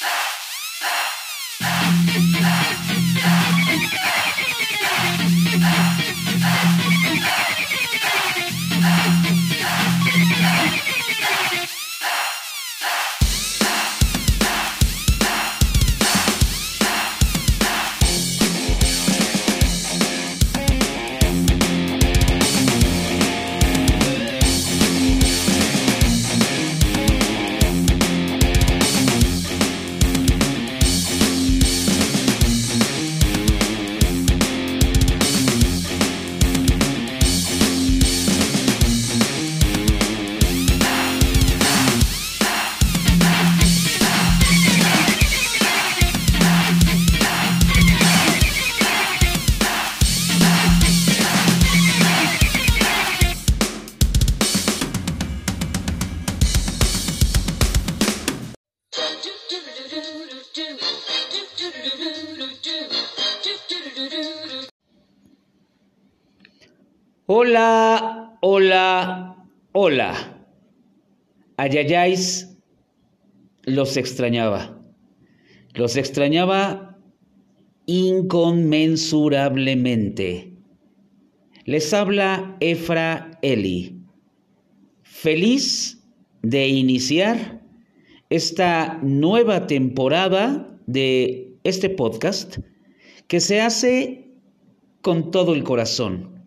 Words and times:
Yeah. 0.00 0.08
Hola, 67.32 68.36
hola, 68.40 69.36
hola. 69.70 70.44
Ayayáis 71.56 72.58
los 73.62 73.96
extrañaba. 73.96 74.82
Los 75.74 75.96
extrañaba 75.96 76.98
inconmensurablemente. 77.86 80.56
Les 81.66 81.94
habla 81.94 82.56
Efra 82.58 83.38
Eli. 83.42 84.02
Feliz 85.04 86.02
de 86.42 86.66
iniciar 86.66 87.62
esta 88.28 88.98
nueva 89.04 89.68
temporada 89.68 90.76
de 90.88 91.54
este 91.62 91.90
podcast 91.90 92.58
que 93.28 93.38
se 93.38 93.60
hace 93.60 94.32
con 95.00 95.30
todo 95.30 95.54
el 95.54 95.62
corazón 95.62 96.39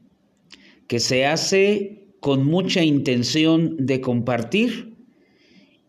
que 0.93 0.99
se 0.99 1.25
hace 1.25 2.05
con 2.19 2.45
mucha 2.45 2.83
intención 2.83 3.77
de 3.79 3.99
compartir 3.99 4.95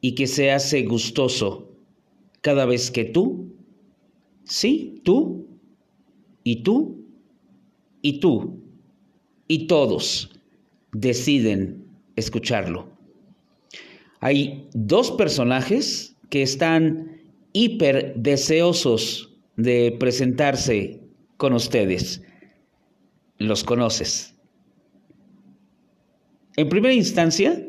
y 0.00 0.14
que 0.14 0.27
se 0.27 0.50
hace 0.50 0.84
gustoso 0.84 1.77
cada 2.41 2.64
vez 2.64 2.91
que 2.91 3.05
tú, 3.05 3.55
sí, 4.44 5.02
tú, 5.05 5.46
y 6.42 6.62
tú, 6.62 7.05
y 8.00 8.19
tú, 8.19 8.62
y 9.46 9.66
todos 9.66 10.30
deciden 10.92 11.84
escucharlo. 12.16 12.89
Hay 14.20 14.70
dos 14.72 15.11
personajes 15.11 16.16
que 16.30 16.41
están 16.41 17.20
hiper 17.52 18.14
deseosos 18.16 19.34
de 19.58 19.94
presentarse 20.00 21.02
con 21.36 21.52
ustedes. 21.52 22.22
Los 23.36 23.64
conoces. 23.64 24.33
En 26.56 26.68
primera 26.68 26.94
instancia, 26.94 27.66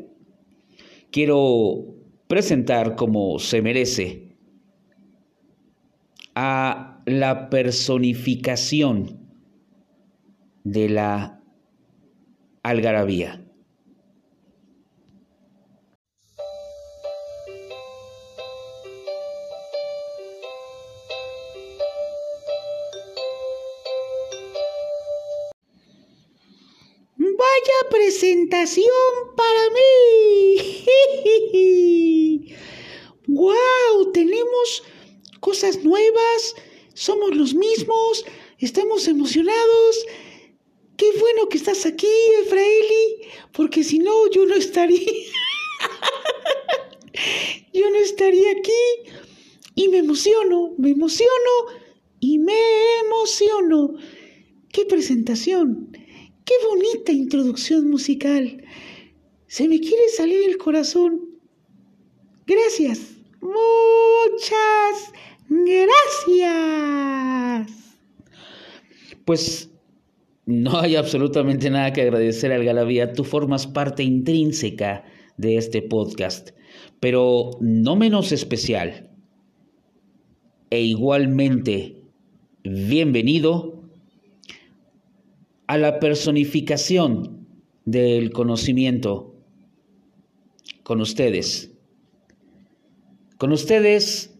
quiero 1.10 1.96
presentar 2.28 2.94
como 2.94 3.38
se 3.38 3.62
merece 3.62 4.36
a 6.34 7.02
la 7.06 7.48
personificación 7.48 9.20
de 10.64 10.88
la 10.88 11.40
algarabía. 12.62 13.45
Presentación 28.16 28.88
para 29.36 29.62
mí. 29.76 30.56
¡Wow! 33.26 34.12
Tenemos 34.12 34.82
cosas 35.40 35.84
nuevas, 35.84 36.54
somos 36.94 37.36
los 37.36 37.52
mismos, 37.52 38.24
estamos 38.58 39.06
emocionados. 39.06 40.06
Qué 40.96 41.10
bueno 41.20 41.50
que 41.50 41.58
estás 41.58 41.84
aquí, 41.84 42.08
Efraeli, 42.42 43.28
porque 43.52 43.84
si 43.84 43.98
no, 43.98 44.30
yo 44.30 44.46
no 44.46 44.54
estaría. 44.54 44.98
yo 47.74 47.90
no 47.90 47.98
estaría 47.98 48.52
aquí. 48.52 49.12
Y 49.74 49.88
me 49.88 49.98
emociono, 49.98 50.72
me 50.78 50.92
emociono 50.92 51.66
y 52.18 52.38
me 52.38 52.54
emociono. 53.04 53.92
¡Qué 54.72 54.86
presentación! 54.86 55.92
Qué 56.46 56.54
bonita 56.64 57.10
introducción 57.10 57.90
musical. 57.90 58.62
Se 59.48 59.68
me 59.68 59.80
quiere 59.80 60.08
salir 60.16 60.48
el 60.48 60.58
corazón. 60.58 61.20
Gracias. 62.46 63.16
Muchas 63.40 65.12
gracias. 65.48 66.46
Pues 69.24 69.70
no 70.44 70.78
hay 70.78 70.94
absolutamente 70.94 71.68
nada 71.68 71.92
que 71.92 72.02
agradecer 72.02 72.52
al 72.52 72.64
Galavía. 72.64 73.12
Tú 73.12 73.24
formas 73.24 73.66
parte 73.66 74.04
intrínseca 74.04 75.04
de 75.36 75.56
este 75.56 75.82
podcast, 75.82 76.50
pero 77.00 77.50
no 77.60 77.96
menos 77.96 78.30
especial. 78.30 79.10
E 80.70 80.80
igualmente, 80.80 81.96
bienvenido 82.62 83.75
a 85.66 85.78
la 85.78 85.98
personificación 85.98 87.46
del 87.84 88.32
conocimiento 88.32 89.34
con 90.82 91.00
ustedes. 91.00 91.72
Con 93.38 93.52
ustedes, 93.52 94.34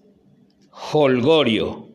Holgorio. 0.92 1.87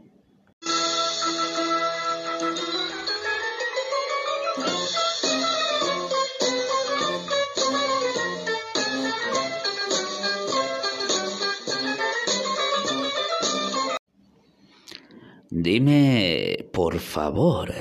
Dime, 15.49 16.69
por 16.73 16.99
favor, 16.99 17.73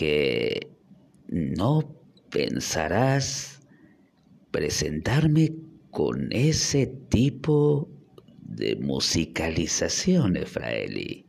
que 0.00 0.72
no 1.28 1.94
pensarás 2.30 3.60
presentarme 4.50 5.52
con 5.90 6.32
ese 6.32 6.86
tipo 6.86 7.86
de 8.38 8.76
musicalización, 8.76 10.38
Efraeli, 10.38 11.26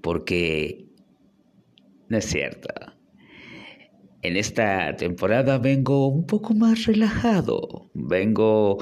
porque 0.00 0.86
no 2.08 2.18
es 2.18 2.26
cierto. 2.26 2.68
En 4.22 4.36
esta 4.36 4.94
temporada 4.94 5.58
vengo 5.58 6.06
un 6.06 6.24
poco 6.24 6.54
más 6.54 6.84
relajado, 6.84 7.90
vengo, 7.94 8.78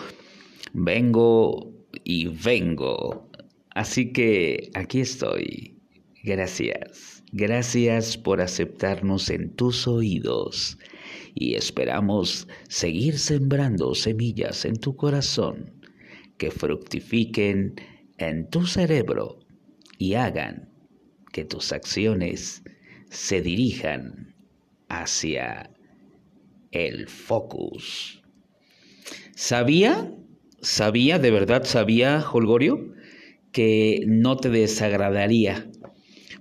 vengo 0.75 1.73
y 2.05 2.27
vengo. 2.27 3.31
Así 3.71 4.13
que 4.13 4.71
aquí 4.75 5.01
estoy. 5.01 5.76
Gracias. 6.27 7.23
Gracias 7.31 8.19
por 8.19 8.41
aceptarnos 8.41 9.31
en 9.31 9.55
tus 9.55 9.87
oídos 9.87 10.77
y 11.37 11.55
esperamos 11.55 12.49
seguir 12.69 13.21
sembrando 13.21 13.95
semillas 13.95 14.65
en 14.65 14.75
tu 14.75 14.97
corazón 14.97 15.73
que 16.37 16.51
fructifiquen 16.51 17.77
en 18.19 18.51
tu 18.51 18.67
cerebro 18.67 19.39
y 19.99 20.15
hagan 20.15 20.69
que 21.33 21.45
tus 21.45 21.71
acciones 21.71 22.65
se 23.09 23.41
dirijan 23.41 24.35
hacia 24.89 25.71
el 26.73 27.07
focus. 27.07 28.21
¿Sabía? 29.37 30.13
¿Sabía, 30.61 31.21
de 31.21 31.31
verdad 31.31 31.63
sabía, 31.63 32.25
Holgorio, 32.29 32.97
que 33.57 34.05
no 34.07 34.37
te 34.37 34.51
desagradaría. 34.51 35.71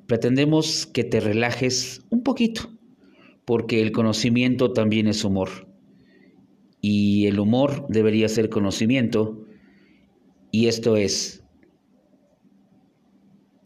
Pretendemos 0.08 0.86
que 0.86 1.04
te 1.04 1.20
relajes 1.20 2.02
un 2.10 2.24
poquito, 2.24 2.70
porque 3.46 3.82
el 3.82 3.92
conocimiento 3.92 4.72
también 4.74 5.08
es 5.08 5.24
humor. 5.24 5.68
Y 6.82 7.26
el 7.28 7.40
humor 7.40 7.86
debería 7.90 8.30
ser 8.30 8.50
conocimiento. 8.50 9.46
Y 10.52 10.68
esto 10.68 10.96
es 10.96 11.44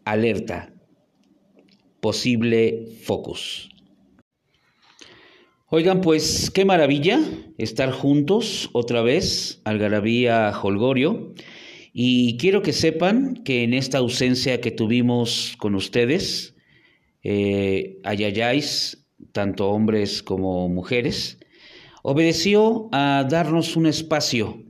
alerta, 0.04 0.72
posible 2.00 2.86
focus. 3.02 3.70
Oigan, 5.72 6.00
pues 6.00 6.50
qué 6.50 6.64
maravilla 6.64 7.20
estar 7.56 7.92
juntos 7.92 8.70
otra 8.72 9.02
vez, 9.02 9.60
Algarabía 9.64 10.52
Holgorio. 10.60 11.32
Y 11.92 12.36
quiero 12.36 12.62
que 12.62 12.72
sepan 12.72 13.42
que 13.44 13.64
en 13.64 13.74
esta 13.74 13.98
ausencia 13.98 14.60
que 14.60 14.70
tuvimos 14.70 15.56
con 15.58 15.74
ustedes, 15.74 16.54
eh, 17.22 17.98
ayayáis, 18.04 19.06
tanto 19.32 19.70
hombres 19.70 20.22
como 20.22 20.68
mujeres, 20.68 21.38
obedeció 22.02 22.88
a 22.92 23.26
darnos 23.28 23.76
un 23.76 23.86
espacio 23.86 24.64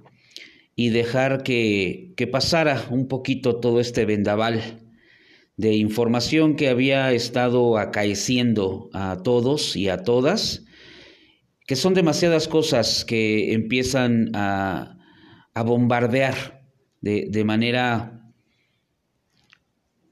y 0.74 0.88
dejar 0.88 1.42
que, 1.42 2.12
que 2.16 2.26
pasara 2.26 2.86
un 2.90 3.06
poquito 3.06 3.60
todo 3.60 3.80
este 3.80 4.06
vendaval 4.06 4.80
de 5.56 5.76
información 5.76 6.56
que 6.56 6.68
había 6.70 7.12
estado 7.12 7.76
acaeciendo 7.76 8.88
a 8.94 9.18
todos 9.22 9.76
y 9.76 9.90
a 9.90 9.98
todas, 9.98 10.64
que 11.66 11.76
son 11.76 11.92
demasiadas 11.92 12.48
cosas 12.48 13.04
que 13.04 13.52
empiezan 13.52 14.30
a, 14.34 14.96
a 15.52 15.62
bombardear 15.62 16.59
de, 17.00 17.44
manera, 17.44 18.32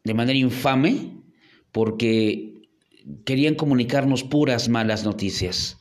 de 0.05 0.14
manera 0.14 0.38
infame 0.38 1.23
porque 1.73 2.55
querían 3.25 3.55
comunicarnos 3.55 4.25
puras 4.25 4.69
malas 4.69 5.05
noticias. 5.05 5.79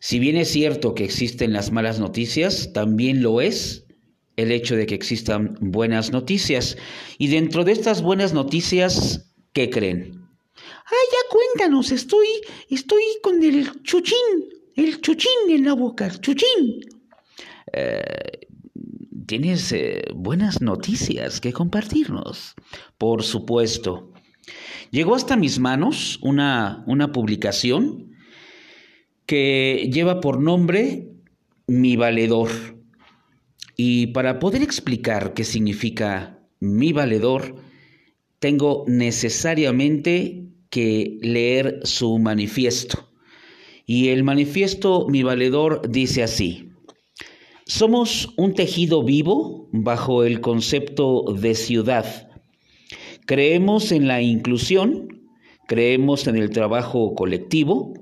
Si 0.00 0.18
bien 0.18 0.36
es 0.36 0.48
cierto 0.48 0.94
que 0.94 1.04
existen 1.04 1.52
las 1.52 1.72
malas 1.72 1.98
noticias, 1.98 2.72
también 2.72 3.22
lo 3.22 3.40
es 3.40 3.86
el 4.36 4.52
hecho 4.52 4.76
de 4.76 4.86
que 4.86 4.94
existan 4.94 5.56
buenas 5.60 6.12
noticias. 6.12 6.76
Y 7.18 7.28
dentro 7.28 7.64
de 7.64 7.72
estas 7.72 8.02
buenas 8.02 8.34
noticias, 8.34 9.32
¿qué 9.52 9.70
creen? 9.70 10.28
Ay, 10.54 11.06
ya 11.10 11.30
cuéntanos, 11.30 11.90
estoy, 11.90 12.26
estoy 12.70 13.02
con 13.22 13.42
el 13.42 13.82
chuchín, 13.82 14.16
el 14.76 15.00
chuchín 15.00 15.50
en 15.50 15.64
la 15.64 15.72
boca, 15.72 16.10
chuchín. 16.20 16.80
Eh, 17.72 18.45
tienes 19.26 19.72
eh, 19.72 20.04
buenas 20.14 20.62
noticias 20.62 21.40
que 21.40 21.52
compartirnos. 21.52 22.54
Por 22.98 23.22
supuesto. 23.22 24.12
Llegó 24.90 25.14
hasta 25.14 25.36
mis 25.36 25.58
manos 25.58 26.18
una, 26.22 26.84
una 26.86 27.12
publicación 27.12 28.12
que 29.26 29.90
lleva 29.92 30.20
por 30.20 30.40
nombre 30.40 31.12
Mi 31.66 31.96
Valedor. 31.96 32.50
Y 33.76 34.08
para 34.08 34.38
poder 34.38 34.62
explicar 34.62 35.34
qué 35.34 35.44
significa 35.44 36.38
Mi 36.60 36.92
Valedor, 36.92 37.56
tengo 38.38 38.84
necesariamente 38.86 40.46
que 40.70 41.18
leer 41.20 41.80
su 41.82 42.18
manifiesto. 42.18 43.10
Y 43.84 44.08
el 44.08 44.24
manifiesto 44.24 45.06
Mi 45.08 45.22
Valedor 45.22 45.90
dice 45.90 46.22
así. 46.22 46.70
Somos 47.68 48.32
un 48.36 48.54
tejido 48.54 49.02
vivo 49.02 49.68
bajo 49.72 50.22
el 50.22 50.40
concepto 50.40 51.24
de 51.36 51.56
ciudad. 51.56 52.28
Creemos 53.26 53.90
en 53.90 54.06
la 54.06 54.22
inclusión, 54.22 55.26
creemos 55.66 56.28
en 56.28 56.36
el 56.36 56.50
trabajo 56.50 57.16
colectivo, 57.16 57.92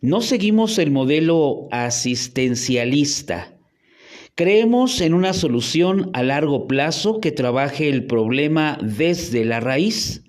no 0.00 0.22
seguimos 0.22 0.78
el 0.78 0.90
modelo 0.90 1.68
asistencialista. 1.70 3.58
Creemos 4.36 5.02
en 5.02 5.12
una 5.12 5.34
solución 5.34 6.08
a 6.14 6.22
largo 6.22 6.66
plazo 6.66 7.20
que 7.20 7.30
trabaje 7.30 7.90
el 7.90 8.06
problema 8.06 8.78
desde 8.80 9.44
la 9.44 9.60
raíz. 9.60 10.24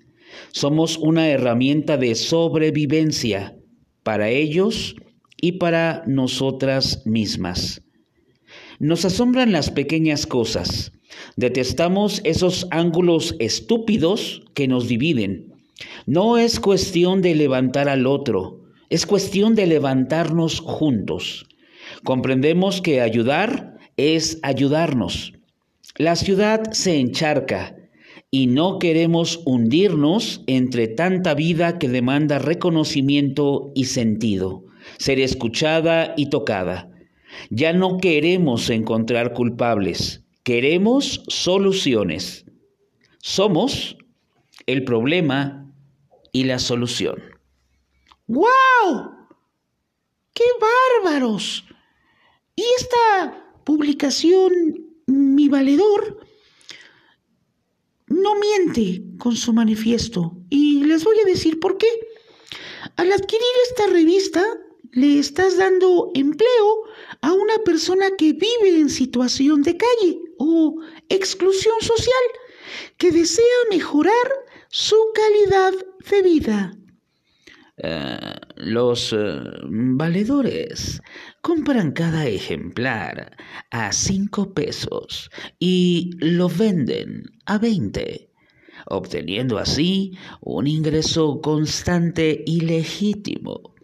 Somos 0.52 0.98
una 0.98 1.30
herramienta 1.30 1.96
de 1.96 2.14
sobrevivencia 2.14 3.56
para 4.02 4.28
ellos 4.28 4.96
y 5.40 5.52
para 5.52 6.02
nosotras 6.06 7.06
mismas. 7.06 7.80
Nos 8.78 9.04
asombran 9.04 9.52
las 9.52 9.70
pequeñas 9.70 10.26
cosas. 10.26 10.92
Detestamos 11.36 12.20
esos 12.24 12.66
ángulos 12.70 13.34
estúpidos 13.38 14.42
que 14.54 14.68
nos 14.68 14.88
dividen. 14.88 15.54
No 16.06 16.38
es 16.38 16.60
cuestión 16.60 17.22
de 17.22 17.34
levantar 17.34 17.88
al 17.88 18.06
otro, 18.06 18.64
es 18.90 19.06
cuestión 19.06 19.54
de 19.54 19.66
levantarnos 19.66 20.60
juntos. 20.60 21.46
Comprendemos 22.04 22.80
que 22.80 23.00
ayudar 23.00 23.78
es 23.96 24.38
ayudarnos. 24.42 25.32
La 25.96 26.16
ciudad 26.16 26.72
se 26.72 27.00
encharca 27.00 27.76
y 28.30 28.48
no 28.48 28.78
queremos 28.78 29.40
hundirnos 29.46 30.42
entre 30.46 30.88
tanta 30.88 31.34
vida 31.34 31.78
que 31.78 31.88
demanda 31.88 32.38
reconocimiento 32.38 33.72
y 33.74 33.84
sentido, 33.84 34.64
ser 34.98 35.20
escuchada 35.20 36.12
y 36.16 36.26
tocada. 36.26 36.90
Ya 37.50 37.72
no 37.72 37.98
queremos 37.98 38.70
encontrar 38.70 39.32
culpables, 39.32 40.22
queremos 40.42 41.22
soluciones. 41.28 42.44
Somos 43.18 43.96
el 44.66 44.84
problema 44.84 45.72
y 46.32 46.44
la 46.44 46.58
solución. 46.58 47.22
¡Wow! 48.26 48.46
¡Qué 50.34 50.44
bárbaros! 51.02 51.64
Y 52.56 52.62
esta 52.78 53.52
publicación, 53.64 54.52
mi 55.06 55.48
valedor, 55.48 56.26
no 58.06 58.34
miente 58.36 59.02
con 59.18 59.36
su 59.36 59.52
manifiesto. 59.52 60.36
Y 60.50 60.84
les 60.84 61.04
voy 61.04 61.16
a 61.20 61.28
decir 61.28 61.60
por 61.60 61.78
qué. 61.78 61.88
Al 62.96 63.12
adquirir 63.12 63.46
esta 63.68 63.86
revista, 63.88 64.44
le 64.96 65.18
estás 65.18 65.58
dando 65.58 66.10
empleo 66.14 66.68
a 67.20 67.34
una 67.34 67.58
persona 67.66 68.06
que 68.16 68.32
vive 68.32 68.80
en 68.80 68.88
situación 68.88 69.60
de 69.60 69.76
calle 69.76 70.18
o 70.38 70.80
exclusión 71.10 71.74
social, 71.82 72.24
que 72.96 73.10
desea 73.10 73.44
mejorar 73.68 74.28
su 74.70 74.96
calidad 75.14 75.72
de 76.10 76.22
vida. 76.22 76.78
Eh, 77.76 78.18
los 78.56 79.12
eh, 79.12 79.16
valedores 79.68 81.02
compran 81.42 81.92
cada 81.92 82.26
ejemplar 82.26 83.36
a 83.70 83.92
cinco 83.92 84.54
pesos 84.54 85.30
y 85.58 86.12
lo 86.20 86.48
venden 86.48 87.24
a 87.44 87.58
veinte, 87.58 88.30
obteniendo 88.86 89.58
así 89.58 90.12
un 90.40 90.66
ingreso 90.66 91.42
constante 91.42 92.42
y 92.46 92.60
legítimo 92.62 93.75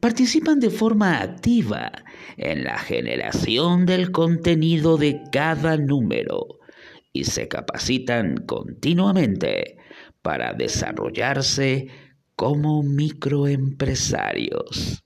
participan 0.00 0.60
de 0.60 0.70
forma 0.70 1.20
activa 1.20 1.92
en 2.36 2.64
la 2.64 2.78
generación 2.78 3.86
del 3.86 4.10
contenido 4.10 4.96
de 4.96 5.22
cada 5.30 5.76
número 5.76 6.58
y 7.12 7.24
se 7.24 7.46
capacitan 7.48 8.44
continuamente 8.46 9.76
para 10.22 10.54
desarrollarse 10.54 11.88
como 12.36 12.82
microempresarios. 12.82 15.04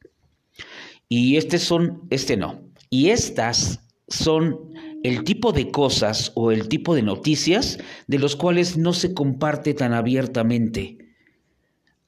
Y 1.08 1.36
este 1.36 1.58
son, 1.58 2.02
este 2.10 2.36
no. 2.36 2.62
Y 2.90 3.10
estas 3.10 3.80
son 4.08 4.72
el 5.02 5.24
tipo 5.24 5.52
de 5.52 5.70
cosas 5.70 6.32
o 6.34 6.52
el 6.52 6.68
tipo 6.68 6.94
de 6.94 7.02
noticias 7.02 7.78
de 8.06 8.18
los 8.18 8.36
cuales 8.36 8.76
no 8.76 8.92
se 8.92 9.14
comparte 9.14 9.72
tan 9.74 9.92
abiertamente. 9.92 10.98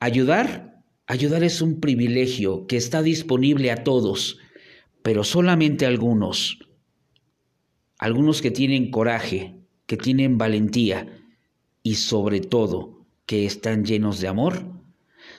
Ayudar 0.00 0.67
Ayudar 1.10 1.42
es 1.42 1.62
un 1.62 1.80
privilegio 1.80 2.66
que 2.66 2.76
está 2.76 3.00
disponible 3.00 3.70
a 3.70 3.82
todos, 3.82 4.36
pero 5.02 5.24
solamente 5.24 5.86
a 5.86 5.88
algunos. 5.88 6.58
Algunos 7.98 8.42
que 8.42 8.50
tienen 8.50 8.90
coraje, 8.90 9.58
que 9.86 9.96
tienen 9.96 10.36
valentía 10.36 11.24
y 11.82 11.94
sobre 11.94 12.42
todo 12.42 13.06
que 13.24 13.46
están 13.46 13.86
llenos 13.86 14.20
de 14.20 14.28
amor, 14.28 14.70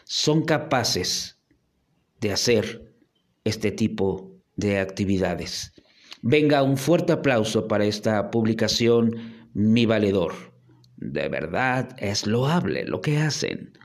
son 0.06 0.44
capaces 0.44 1.40
de 2.20 2.32
hacer 2.32 2.96
este 3.44 3.72
tipo 3.72 4.42
de 4.56 4.80
actividades. 4.80 5.72
Venga, 6.24 6.64
un 6.64 6.78
fuerte 6.78 7.14
aplauso 7.14 7.68
para 7.68 7.86
esta 7.86 8.32
publicación, 8.32 9.48
Mi 9.54 9.86
Valedor. 9.86 10.34
De 10.98 11.30
verdad 11.30 11.96
es 12.00 12.26
loable 12.26 12.86
lo 12.86 13.02
que 13.02 13.20
hacen. 13.20 13.78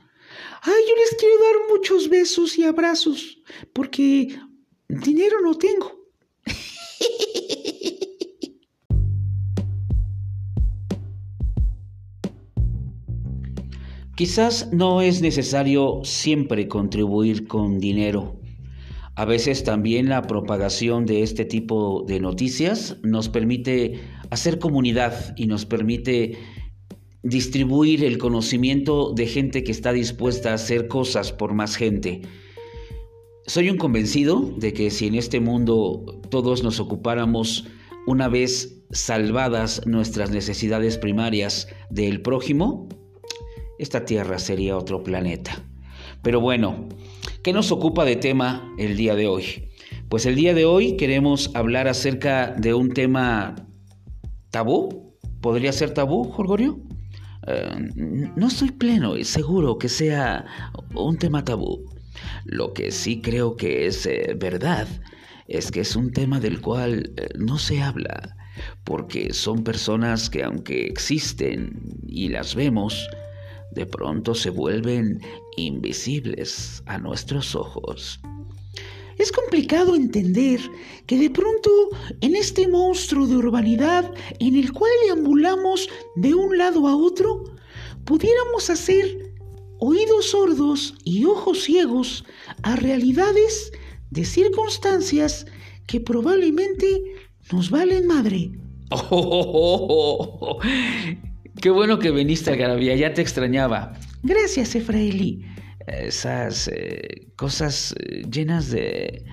Ay, 0.61 0.81
yo 0.87 0.95
les 0.95 1.15
quiero 1.19 1.35
dar 1.37 1.55
muchos 1.69 2.09
besos 2.09 2.57
y 2.57 2.63
abrazos, 2.63 3.39
porque 3.73 4.39
dinero 4.87 5.41
no 5.41 5.57
tengo. 5.57 6.05
Quizás 14.15 14.71
no 14.71 15.01
es 15.01 15.21
necesario 15.21 15.99
siempre 16.03 16.69
contribuir 16.69 17.47
con 17.47 17.79
dinero. 17.79 18.39
A 19.17 19.25
veces 19.25 19.63
también 19.63 20.09
la 20.09 20.21
propagación 20.23 21.05
de 21.05 21.21
este 21.21 21.45
tipo 21.45 22.03
de 22.07 22.19
noticias 22.19 22.97
nos 23.03 23.29
permite 23.29 24.01
hacer 24.29 24.59
comunidad 24.59 25.33
y 25.37 25.47
nos 25.47 25.65
permite 25.65 26.37
distribuir 27.25 28.03
el 28.03 28.19
conocimiento 28.19 29.11
de 29.11 29.25
gente 29.25 29.63
que 29.63 29.71
está 29.71 29.91
dispuesta 29.91 30.51
a 30.51 30.55
hacer 30.55 30.87
cosas 30.87 31.31
por 31.31 31.55
más 31.55 31.75
gente. 31.75 32.21
Soy 33.47 33.71
un 33.71 33.77
convencido 33.77 34.53
de 34.57 34.73
que 34.73 34.91
si 34.91 35.07
en 35.07 35.15
este 35.15 35.39
mundo 35.39 36.21
todos 36.29 36.63
nos 36.63 36.79
ocupáramos 36.79 37.65
una 38.05 38.27
vez 38.27 38.83
salvadas 38.91 39.81
nuestras 39.87 40.29
necesidades 40.29 40.99
primarias 40.99 41.67
del 41.89 42.21
prójimo, 42.21 42.87
esta 43.79 44.05
Tierra 44.05 44.37
sería 44.37 44.77
otro 44.77 45.03
planeta. 45.03 45.63
Pero 46.21 46.39
bueno, 46.41 46.87
¿qué 47.41 47.53
nos 47.53 47.71
ocupa 47.71 48.05
de 48.05 48.17
tema 48.17 48.71
el 48.77 48.95
día 48.97 49.15
de 49.15 49.25
hoy? 49.25 49.69
Pues 50.09 50.27
el 50.27 50.35
día 50.35 50.53
de 50.53 50.65
hoy 50.65 50.95
queremos 50.95 51.49
hablar 51.55 51.87
acerca 51.87 52.51
de 52.51 52.75
un 52.75 52.93
tema 52.93 53.55
tabú. 54.51 55.17
¿Podría 55.41 55.71
ser 55.71 55.91
tabú, 55.91 56.25
Jorgorio? 56.25 56.79
Eh, 57.47 57.91
no 58.35 58.47
estoy 58.47 58.71
pleno 58.71 59.17
y 59.17 59.23
seguro 59.23 59.77
que 59.77 59.89
sea 59.89 60.45
un 60.93 61.17
tema 61.17 61.43
tabú. 61.43 61.85
Lo 62.45 62.73
que 62.73 62.91
sí 62.91 63.21
creo 63.21 63.55
que 63.55 63.87
es 63.87 64.05
eh, 64.05 64.35
verdad 64.37 64.87
es 65.47 65.71
que 65.71 65.81
es 65.81 65.95
un 65.95 66.11
tema 66.11 66.39
del 66.39 66.61
cual 66.61 67.11
eh, 67.17 67.29
no 67.37 67.59
se 67.59 67.81
habla, 67.81 68.35
porque 68.83 69.33
son 69.33 69.63
personas 69.63 70.29
que 70.29 70.43
aunque 70.43 70.85
existen 70.87 71.79
y 72.07 72.29
las 72.29 72.55
vemos, 72.55 73.07
de 73.71 73.85
pronto 73.85 74.33
se 74.33 74.49
vuelven 74.49 75.21
invisibles 75.57 76.81
a 76.85 76.97
nuestros 76.97 77.55
ojos. 77.55 78.19
Es 79.17 79.31
complicado 79.31 79.95
entender 79.95 80.59
que 81.05 81.17
de 81.17 81.29
pronto 81.29 81.69
en 82.21 82.35
este 82.35 82.67
monstruo 82.67 83.27
de 83.27 83.37
urbanidad 83.37 84.11
en 84.39 84.55
el 84.55 84.73
cual 84.73 84.91
deambulamos 85.05 85.89
de 86.15 86.33
un 86.33 86.57
lado 86.57 86.87
a 86.87 86.95
otro, 86.95 87.43
pudiéramos 88.03 88.69
hacer 88.69 89.33
oídos 89.79 90.31
sordos 90.31 90.95
y 91.03 91.25
ojos 91.25 91.63
ciegos 91.63 92.25
a 92.63 92.75
realidades 92.75 93.71
de 94.11 94.25
circunstancias 94.25 95.45
que 95.87 95.99
probablemente 95.99 97.01
nos 97.51 97.69
valen 97.69 98.07
madre. 98.07 98.51
Oh, 98.89 100.59
qué 101.61 101.69
bueno 101.69 101.99
que 101.99 102.11
viniste, 102.11 102.51
Algarabía, 102.51 102.95
ya 102.95 103.13
te 103.13 103.21
extrañaba. 103.21 103.93
Gracias, 104.23 104.75
Efraeli. 104.75 105.45
Esas 105.87 106.67
eh, 106.67 107.27
cosas 107.35 107.95
eh, 107.99 108.23
llenas 108.29 108.71
de, 108.71 109.23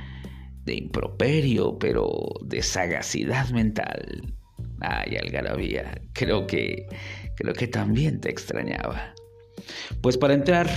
de 0.64 0.74
improperio, 0.74 1.78
pero 1.78 2.08
de 2.44 2.62
sagacidad 2.62 3.48
mental. 3.50 4.34
Ay, 4.80 5.16
Algarabía, 5.16 6.00
creo 6.12 6.46
que, 6.46 6.86
creo 7.36 7.54
que 7.54 7.68
también 7.68 8.20
te 8.20 8.30
extrañaba. 8.30 9.14
Pues 10.00 10.18
para 10.18 10.34
entrar 10.34 10.68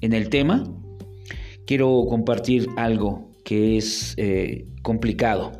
en 0.00 0.12
el 0.12 0.28
tema, 0.28 0.64
quiero 1.66 2.06
compartir 2.08 2.66
algo 2.76 3.30
que 3.44 3.76
es 3.76 4.14
eh, 4.16 4.66
complicado. 4.82 5.52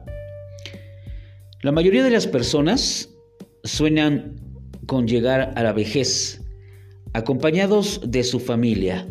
La 1.63 1.73
mayoría 1.73 2.05
de 2.05 2.11
las 2.11 2.27
personas 2.27 3.11
sueñan 3.65 4.37
con 4.87 5.09
llegar 5.09 5.53
a 5.57 5.63
la 5.63 5.73
vejez, 5.73 6.41
acompañados 7.13 8.01
de 8.07 8.23
su 8.23 8.39
familia. 8.39 9.09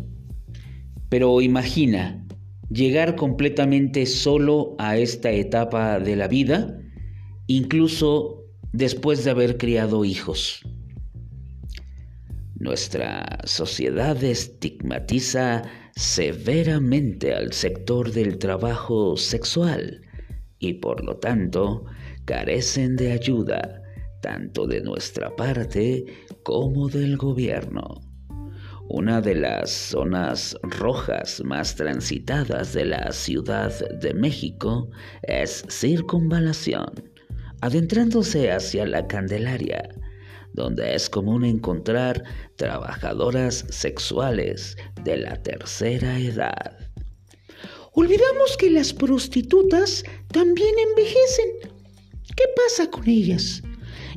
Pero 1.08 1.40
imagina 1.40 2.24
llegar 2.70 3.16
completamente 3.16 4.06
solo 4.06 4.76
a 4.78 4.96
esta 4.96 5.30
etapa 5.30 5.98
de 6.00 6.16
la 6.16 6.28
vida, 6.28 6.78
incluso 7.46 8.44
después 8.72 9.24
de 9.24 9.30
haber 9.30 9.56
criado 9.56 10.04
hijos. 10.04 10.62
Nuestra 12.56 13.38
sociedad 13.44 14.22
estigmatiza 14.22 15.62
severamente 15.94 17.32
al 17.32 17.52
sector 17.52 18.12
del 18.12 18.38
trabajo 18.38 19.16
sexual 19.16 20.02
y 20.58 20.74
por 20.74 21.04
lo 21.04 21.16
tanto 21.16 21.84
carecen 22.24 22.96
de 22.96 23.12
ayuda 23.12 23.82
tanto 24.20 24.66
de 24.66 24.80
nuestra 24.80 25.34
parte 25.36 26.04
como 26.42 26.88
del 26.88 27.16
gobierno. 27.16 28.07
Una 28.88 29.20
de 29.20 29.34
las 29.34 29.70
zonas 29.70 30.56
rojas 30.62 31.42
más 31.44 31.74
transitadas 31.74 32.72
de 32.72 32.86
la 32.86 33.12
Ciudad 33.12 33.72
de 34.00 34.14
México 34.14 34.88
es 35.22 35.64
Circunvalación, 35.68 36.86
adentrándose 37.60 38.50
hacia 38.50 38.86
la 38.86 39.06
Candelaria 39.06 39.88
donde 40.58 40.94
es 40.94 41.08
común 41.08 41.44
encontrar 41.44 42.24
trabajadoras 42.56 43.64
sexuales 43.70 44.76
de 45.04 45.18
la 45.18 45.40
tercera 45.42 46.18
edad. 46.18 46.76
Olvidamos 47.92 48.56
que 48.58 48.70
las 48.70 48.92
prostitutas 48.92 50.02
también 50.32 50.74
envejecen. 50.90 51.72
¿Qué 52.36 52.44
pasa 52.56 52.90
con 52.90 53.08
ellas? 53.08 53.62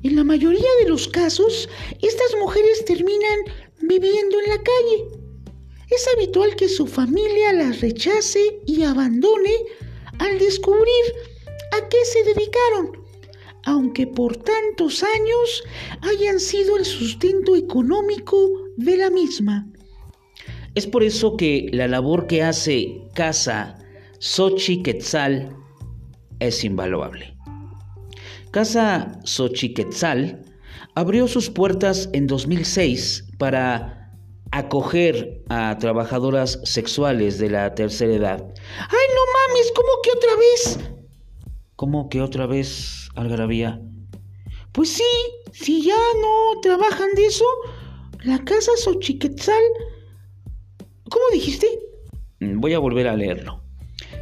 En 0.03 0.15
la 0.15 0.23
mayoría 0.23 0.69
de 0.83 0.89
los 0.89 1.07
casos, 1.07 1.69
estas 2.01 2.35
mujeres 2.39 2.85
terminan 2.85 3.39
viviendo 3.83 4.39
en 4.39 4.49
la 4.49 4.57
calle. 4.57 5.55
Es 5.89 6.07
habitual 6.15 6.55
que 6.55 6.69
su 6.69 6.87
familia 6.87 7.53
las 7.53 7.81
rechace 7.81 8.61
y 8.65 8.83
abandone 8.83 9.55
al 10.19 10.39
descubrir 10.39 11.03
a 11.73 11.89
qué 11.89 11.97
se 12.05 12.23
dedicaron 12.23 13.01
aunque 13.65 14.07
por 14.07 14.37
tantos 14.37 15.03
años 15.03 15.63
hayan 16.01 16.39
sido 16.39 16.77
el 16.77 16.85
sustento 16.85 17.55
económico 17.55 18.49
de 18.77 18.97
la 18.97 19.09
misma. 19.09 19.67
Es 20.73 20.87
por 20.87 21.03
eso 21.03 21.35
que 21.35 21.69
la 21.71 21.87
labor 21.87 22.27
que 22.27 22.43
hace 22.43 23.01
Casa 23.13 23.77
Xochiquetzal 24.19 25.55
es 26.39 26.63
invaluable. 26.63 27.35
Casa 28.51 29.19
Xochiquetzal 29.25 30.45
abrió 30.95 31.27
sus 31.27 31.49
puertas 31.49 32.09
en 32.13 32.27
2006 32.27 33.25
para 33.37 34.11
acoger 34.51 35.43
a 35.49 35.77
trabajadoras 35.77 36.59
sexuales 36.63 37.39
de 37.39 37.49
la 37.49 37.73
tercera 37.73 38.13
edad. 38.13 38.43
¡Ay, 38.79 39.07
no 39.15 39.21
mames! 39.49 39.71
¿Cómo 39.75 39.89
que 40.03 40.11
otra 40.17 40.35
vez? 40.35 40.79
¿Cómo 41.75 42.09
que 42.09 42.21
otra 42.21 42.45
vez? 42.45 43.09
Algarabía. 43.15 43.81
Pues 44.73 44.89
sí, 44.89 45.03
si 45.51 45.83
ya 45.83 45.97
no 46.21 46.61
trabajan 46.61 47.09
de 47.15 47.25
eso, 47.25 47.45
la 48.23 48.43
casa 48.43 48.71
Xochiquetzal. 48.77 49.63
¿Cómo 51.09 51.25
dijiste? 51.33 51.67
Mm, 52.39 52.59
voy 52.59 52.73
a 52.73 52.79
volver 52.79 53.07
a 53.07 53.15
leerlo. 53.15 53.61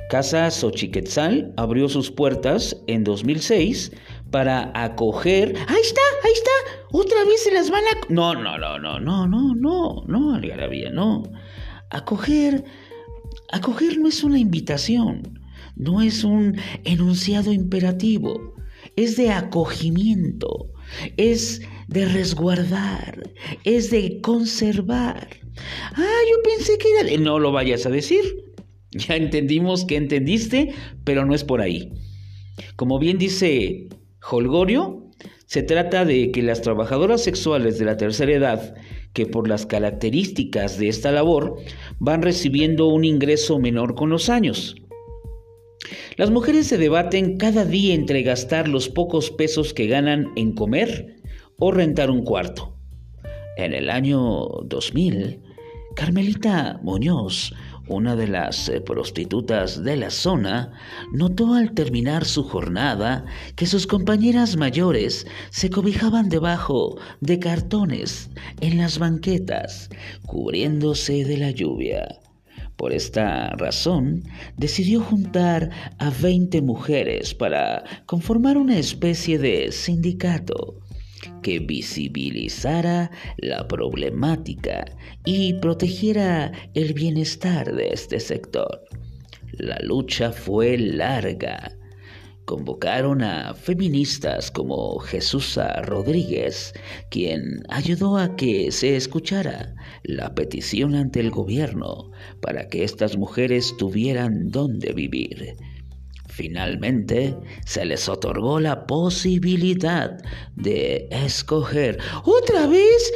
Casa 0.10 0.50
Xochiquetzal 0.50 1.54
abrió 1.58 1.88
sus 1.88 2.10
puertas 2.10 2.76
en 2.88 3.04
2006 3.04 3.92
para 4.32 4.72
acoger. 4.74 5.56
Ahí 5.68 5.82
está, 5.82 6.02
ahí 6.24 6.32
está. 6.34 6.52
Otra 6.92 7.24
vez 7.26 7.44
se 7.44 7.52
las 7.52 7.70
van 7.70 7.84
a. 7.84 8.14
No, 8.14 8.34
no, 8.34 8.58
no, 8.58 8.80
no, 8.80 9.00
no, 9.00 9.28
no, 9.28 9.56
no, 9.56 10.04
no, 10.08 10.36
Algarabía, 10.36 10.92
no. 10.92 11.24
Acoger. 11.90 12.64
Acoger 13.52 13.98
no 13.98 14.08
es 14.08 14.24
una 14.24 14.38
invitación, 14.38 15.40
no 15.76 16.02
es 16.02 16.24
un 16.24 16.56
enunciado 16.84 17.52
imperativo 17.52 18.54
es 18.96 19.16
de 19.18 19.32
acogimiento, 19.32 20.72
es 21.18 21.62
de 21.88 22.06
resguardar, 22.06 23.32
es 23.64 23.92
de 23.92 24.20
conservar. 24.22 25.30
Ah, 25.94 26.20
yo 26.30 26.36
pensé 26.44 26.78
que 26.78 26.88
era. 27.00 27.22
No 27.22 27.40
lo 27.40 27.52
vayas 27.52 27.86
a 27.86 27.90
decir. 27.90 28.22
Ya 28.92 29.16
entendimos 29.16 29.86
que 29.86 29.98
entendiste, 29.98 30.74
pero 31.04 31.26
no 31.26 31.36
es 31.36 31.44
por 31.44 31.62
ahí. 31.62 31.92
Como 32.76 33.00
bien 33.00 33.18
dice 33.18 33.88
Holgorio, 34.22 35.10
se 35.46 35.64
trata 35.64 36.06
de 36.06 36.32
que 36.32 36.44
las 36.44 36.62
trabajadoras 36.62 37.24
sexuales 37.24 37.80
de 37.80 37.86
la 37.86 37.98
tercera 37.98 38.34
edad, 38.34 38.76
que 39.14 39.26
por 39.26 39.48
las 39.48 39.66
características 39.66 40.78
de 40.78 40.90
esta 40.90 41.12
labor 41.12 41.56
van 41.98 42.22
recibiendo 42.22 42.88
un 42.88 43.04
ingreso 43.04 43.60
menor 43.60 43.96
con 43.96 44.10
los 44.10 44.30
años. 44.30 44.76
Las 46.18 46.30
mujeres 46.30 46.68
se 46.68 46.78
debaten 46.78 47.38
cada 47.38 47.66
día 47.66 47.96
entre 47.96 48.24
gastar 48.24 48.68
los 48.68 48.90
pocos 48.90 49.32
pesos 49.32 49.74
que 49.74 49.88
ganan 49.88 50.32
en 50.36 50.54
comer 50.54 51.16
o 51.58 51.72
rentar 51.72 52.12
un 52.12 52.24
cuarto. 52.24 52.76
En 53.58 53.74
el 53.74 53.90
año 53.90 54.48
2000, 54.66 55.42
Carmelita 55.96 56.80
Muñoz, 56.84 57.54
una 57.90 58.16
de 58.16 58.28
las 58.28 58.70
eh, 58.70 58.82
prostitutas 58.82 59.84
de 59.84 59.98
la 59.98 60.12
zona 60.12 60.72
notó 61.12 61.56
al 61.56 61.74
terminar 61.74 62.24
su 62.26 62.44
jornada 62.44 63.26
que 63.56 63.66
sus 63.66 63.88
compañeras 63.88 64.56
mayores 64.56 65.26
se 65.50 65.70
cobijaban 65.70 66.30
debajo 66.30 66.98
de 67.20 67.40
cartones 67.40 68.30
en 68.62 68.78
las 68.78 69.00
banquetas, 69.00 69.90
cubriéndose 70.26 71.26
de 71.26 71.38
la 71.38 71.52
lluvia. 71.52 72.20
Por 72.78 72.94
esta 72.94 73.50
razón, 73.58 74.24
decidió 74.56 75.02
juntar 75.02 75.70
a 75.98 76.12
20 76.12 76.62
mujeres 76.62 77.34
para 77.34 77.84
conformar 78.06 78.58
una 78.58 78.78
especie 78.78 79.38
de 79.38 79.72
sindicato 79.72 80.80
que 81.42 81.60
visibilizara 81.60 83.12
la 83.38 83.68
problemática 83.68 84.86
y 85.26 85.54
protegiera 85.56 86.52
el 86.74 86.94
bienestar 86.94 87.74
de 87.76 87.90
este 87.90 88.20
sector. 88.20 88.84
La 89.54 89.78
lucha 89.84 90.32
fue 90.32 90.78
larga. 90.78 91.76
Convocaron 92.46 93.22
a 93.22 93.54
feministas 93.54 94.50
como 94.50 94.98
Jesusa 95.00 95.82
Rodríguez, 95.84 96.74
quien 97.12 97.62
ayudó 97.70 98.18
a 98.18 98.36
que 98.36 98.72
se 98.72 98.96
escuchara 98.96 99.76
la 100.04 100.34
petición 100.34 100.96
ante 100.96 101.20
el 101.20 101.30
gobierno 101.30 102.10
para 102.42 102.68
que 102.68 102.84
estas 102.84 103.18
mujeres 103.18 103.76
tuvieran 103.78 104.50
dónde 104.50 104.94
vivir. 104.94 105.56
Finalmente, 106.40 107.36
se 107.66 107.84
les 107.84 108.08
otorgó 108.08 108.62
la 108.62 108.88
posibilidad 108.88 110.18
de 110.56 111.10
escoger, 111.12 112.00
otra 112.24 112.66
vez, 112.66 113.12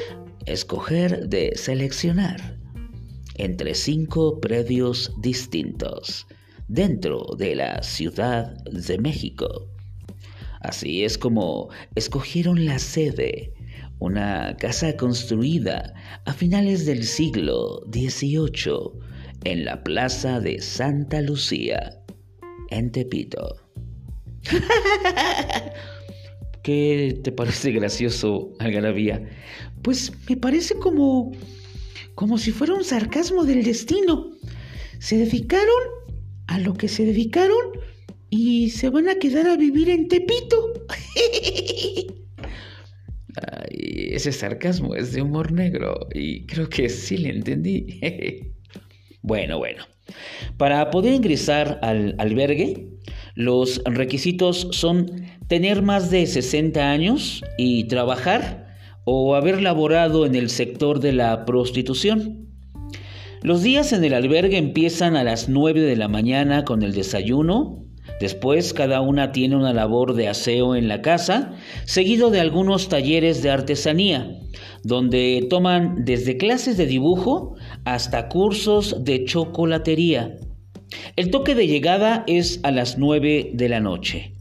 escoger 0.46 1.30
de 1.30 1.54
seleccionar 1.56 2.60
entre 3.36 3.76
cinco 3.76 4.42
predios 4.42 5.10
distintos 5.22 6.28
dentro 6.68 7.26
de 7.38 7.56
la 7.56 7.82
Ciudad 7.82 8.58
de 8.66 8.98
México. 8.98 9.70
Así 10.60 11.06
es 11.06 11.18
como 11.18 11.70
escogieron 11.96 12.66
la 12.66 12.78
sede, 12.78 13.54
una 14.00 14.58
casa 14.58 14.98
construida 14.98 15.94
a 16.26 16.34
finales 16.34 16.86
del 16.86 17.06
siglo 17.06 17.86
XVIII 17.90 19.00
en 19.46 19.64
la 19.64 19.82
Plaza 19.82 20.42
de 20.42 20.62
Santa 20.62 21.22
Lucía 21.22 22.03
en 22.74 22.92
Tepito. 22.92 23.56
¿Qué 26.64 27.20
te 27.24 27.32
parece 27.32 27.72
gracioso, 27.72 28.54
Algarabía? 28.60 29.28
Pues 29.82 30.12
me 30.30 30.38
parece 30.38 30.76
como. 30.76 31.32
como 32.16 32.38
si 32.38 32.52
fuera 32.52 32.74
un 32.74 32.84
sarcasmo 32.84 33.44
del 33.44 33.64
destino. 33.64 34.32
Se 35.00 35.18
dedicaron 35.18 35.84
a 36.48 36.60
lo 36.60 36.74
que 36.74 36.88
se 36.88 37.06
dedicaron 37.06 37.58
y 38.30 38.70
se 38.70 38.90
van 38.90 39.10
a 39.10 39.16
quedar 39.16 39.48
a 39.48 39.58
vivir 39.58 39.90
en 39.90 40.08
Tepito. 40.08 40.74
Ay, 43.36 44.10
ese 44.12 44.32
sarcasmo 44.32 44.96
es 44.96 45.12
de 45.14 45.22
humor 45.22 45.52
negro 45.52 46.08
y 46.14 46.46
creo 46.46 46.70
que 46.70 46.88
sí 46.88 47.18
le 47.18 47.30
entendí. 47.30 48.00
bueno, 49.22 49.58
bueno. 49.58 49.86
Para 50.58 50.90
poder 50.92 51.14
ingresar 51.14 51.80
al 51.82 52.16
albergue, 52.18 52.90
los 53.36 53.82
requisitos 53.86 54.68
son 54.72 55.26
tener 55.48 55.82
más 55.82 56.10
de 56.10 56.26
60 56.26 56.90
años 56.90 57.44
y 57.58 57.86
trabajar 57.86 58.76
o 59.06 59.36
haber 59.36 59.62
laborado 59.62 60.26
en 60.26 60.36
el 60.36 60.50
sector 60.50 61.00
de 61.00 61.14
la 61.14 61.46
prostitución. 61.46 62.48
Los 63.42 63.62
días 63.62 63.92
en 63.92 64.04
el 64.04 64.14
albergue 64.14 64.58
empiezan 64.58 65.18
a 65.18 65.24
las 65.24 65.50
9 65.50 65.82
de 65.82 65.98
la 65.98 66.08
mañana 66.08 66.64
con 66.64 66.82
el 66.82 66.94
desayuno, 66.94 67.86
después 68.22 68.74
cada 68.74 69.02
una 69.02 69.34
tiene 69.34 69.58
una 69.58 69.74
labor 69.74 70.14
de 70.14 70.30
aseo 70.30 70.78
en 70.78 70.88
la 70.88 71.02
casa, 71.02 71.52
seguido 71.84 72.30
de 72.30 72.40
algunos 72.40 72.88
talleres 72.88 73.44
de 73.44 73.50
artesanía, 73.50 74.40
donde 74.84 75.46
toman 75.50 76.06
desde 76.06 76.38
clases 76.38 76.78
de 76.78 76.86
dibujo 76.86 77.58
hasta 77.86 78.30
cursos 78.30 79.04
de 79.04 79.26
chocolatería. 79.26 80.38
El 81.16 81.32
toque 81.32 81.56
de 81.56 81.68
llegada 81.68 82.24
es 82.28 82.60
a 82.64 82.72
las 82.72 82.98
9 82.98 83.52
de 83.54 83.70
la 83.70 83.80
noche. 83.80 84.34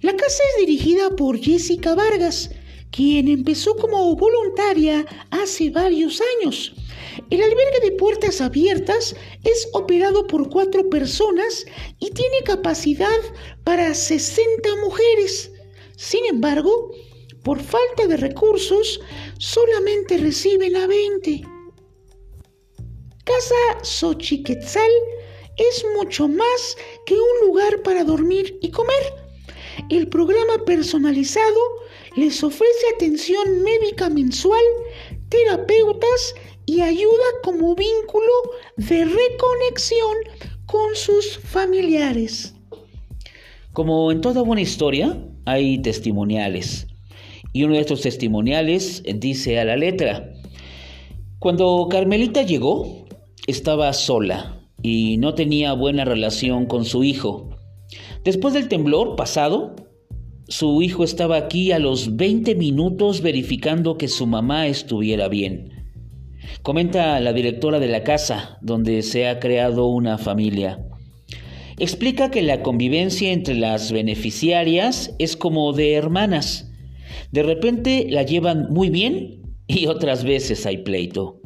La 0.00 0.16
casa 0.16 0.42
es 0.50 0.66
dirigida 0.66 1.10
por 1.16 1.38
Jessica 1.38 1.94
Vargas, 1.94 2.50
quien 2.90 3.28
empezó 3.28 3.76
como 3.76 4.14
voluntaria 4.16 5.06
hace 5.30 5.70
varios 5.70 6.20
años. 6.40 6.74
El 7.30 7.42
albergue 7.42 7.80
de 7.82 7.92
puertas 7.92 8.40
abiertas 8.40 9.14
es 9.44 9.68
operado 9.72 10.26
por 10.26 10.50
cuatro 10.50 10.88
personas 10.90 11.64
y 11.98 12.10
tiene 12.10 12.42
capacidad 12.44 13.08
para 13.64 13.94
60 13.94 14.68
mujeres. 14.82 15.52
Sin 15.96 16.24
embargo, 16.26 16.90
por 17.42 17.60
falta 17.60 18.06
de 18.06 18.16
recursos, 18.16 19.00
solamente 19.38 20.18
reciben 20.18 20.76
a 20.76 20.86
20. 20.86 21.42
Casa 23.24 23.82
Xochiquetzal 23.82 24.90
es 25.56 25.84
mucho 25.94 26.28
más 26.28 26.76
que 27.06 27.14
un 27.14 27.46
lugar 27.46 27.82
para 27.82 28.04
dormir 28.04 28.58
y 28.62 28.70
comer. 28.70 29.14
El 29.90 30.08
programa 30.08 30.64
personalizado 30.64 31.60
les 32.16 32.42
ofrece 32.42 32.86
atención 32.94 33.62
médica 33.62 34.08
mensual, 34.08 34.64
terapeutas 35.28 36.34
y 36.66 36.80
ayuda 36.80 37.24
como 37.42 37.74
vínculo 37.74 38.32
de 38.76 39.04
reconexión 39.04 40.16
con 40.66 40.94
sus 40.94 41.38
familiares. 41.38 42.54
Como 43.72 44.12
en 44.12 44.20
toda 44.20 44.42
buena 44.42 44.62
historia, 44.62 45.18
hay 45.44 45.80
testimoniales. 45.80 46.86
Y 47.52 47.64
uno 47.64 47.74
de 47.74 47.80
estos 47.80 48.00
testimoniales 48.00 49.02
dice 49.16 49.58
a 49.58 49.64
la 49.64 49.76
letra, 49.76 50.32
cuando 51.38 51.86
Carmelita 51.90 52.42
llegó, 52.42 53.06
estaba 53.46 53.92
sola 53.92 54.60
y 54.82 55.18
no 55.18 55.34
tenía 55.34 55.72
buena 55.72 56.04
relación 56.04 56.66
con 56.66 56.84
su 56.84 57.04
hijo. 57.04 57.50
Después 58.24 58.54
del 58.54 58.68
temblor 58.68 59.16
pasado, 59.16 59.74
su 60.48 60.82
hijo 60.82 61.04
estaba 61.04 61.36
aquí 61.36 61.72
a 61.72 61.78
los 61.78 62.16
20 62.16 62.54
minutos 62.54 63.20
verificando 63.20 63.98
que 63.98 64.08
su 64.08 64.26
mamá 64.26 64.66
estuviera 64.66 65.28
bien. 65.28 65.70
Comenta 66.62 67.18
la 67.20 67.32
directora 67.32 67.80
de 67.80 67.88
la 67.88 68.04
casa, 68.04 68.58
donde 68.60 69.02
se 69.02 69.28
ha 69.28 69.40
creado 69.40 69.86
una 69.86 70.18
familia. 70.18 70.86
Explica 71.78 72.30
que 72.30 72.42
la 72.42 72.62
convivencia 72.62 73.32
entre 73.32 73.54
las 73.54 73.90
beneficiarias 73.92 75.14
es 75.18 75.36
como 75.36 75.72
de 75.72 75.94
hermanas 75.94 76.71
de 77.32 77.42
repente 77.42 78.06
la 78.10 78.22
llevan 78.22 78.68
muy 78.70 78.90
bien 78.90 79.42
y 79.66 79.86
otras 79.86 80.22
veces 80.22 80.64
hay 80.66 80.78
pleito. 80.78 81.40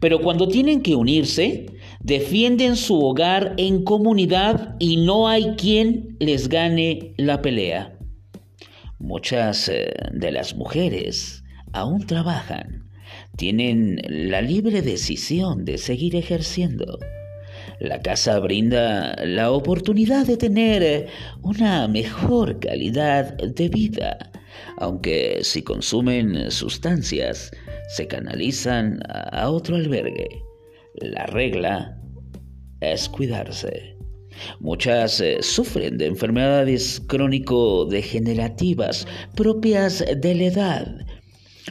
Pero 0.00 0.20
cuando 0.20 0.48
tienen 0.48 0.82
que 0.82 0.96
unirse, 0.96 1.66
defienden 2.00 2.76
su 2.76 3.00
hogar 3.00 3.54
en 3.56 3.84
comunidad 3.84 4.76
y 4.78 4.98
no 4.98 5.28
hay 5.28 5.54
quien 5.56 6.16
les 6.18 6.48
gane 6.48 7.14
la 7.16 7.40
pelea. 7.40 7.96
Muchas 8.98 9.68
eh, 9.68 9.92
de 10.12 10.32
las 10.32 10.56
mujeres 10.56 11.44
aún 11.72 12.06
trabajan, 12.06 12.90
tienen 13.36 14.00
la 14.08 14.42
libre 14.42 14.82
decisión 14.82 15.64
de 15.64 15.78
seguir 15.78 16.16
ejerciendo. 16.16 16.98
La 17.80 18.00
casa 18.00 18.38
brinda 18.40 19.16
la 19.24 19.50
oportunidad 19.52 20.26
de 20.26 20.36
tener 20.36 21.08
una 21.42 21.88
mejor 21.88 22.60
calidad 22.60 23.34
de 23.36 23.68
vida 23.68 24.32
aunque 24.82 25.38
si 25.42 25.62
consumen 25.62 26.50
sustancias 26.50 27.50
se 27.94 28.06
canalizan 28.08 28.98
a 29.08 29.48
otro 29.48 29.76
albergue. 29.76 30.26
La 30.96 31.24
regla 31.26 31.96
es 32.80 33.08
cuidarse. 33.08 33.96
Muchas 34.58 35.20
eh, 35.20 35.36
sufren 35.40 35.98
de 35.98 36.06
enfermedades 36.06 37.00
crónico-degenerativas 37.06 39.06
propias 39.36 40.04
de 40.16 40.34
la 40.34 40.44
edad. 40.44 41.06